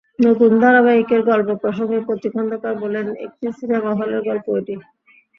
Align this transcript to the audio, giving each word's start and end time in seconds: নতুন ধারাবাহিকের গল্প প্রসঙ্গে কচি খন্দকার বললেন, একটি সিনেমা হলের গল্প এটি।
নতুন 0.19 0.51
ধারাবাহিকের 0.61 1.21
গল্প 1.23 1.49
প্রসঙ্গে 1.61 1.99
কচি 2.07 2.29
খন্দকার 2.33 2.73
বললেন, 2.75 3.07
একটি 3.25 3.45
সিনেমা 3.59 3.91
হলের 3.99 4.21
গল্প 4.29 4.45
এটি। 4.59 4.75